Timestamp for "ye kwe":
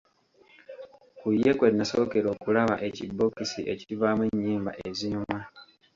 1.41-1.67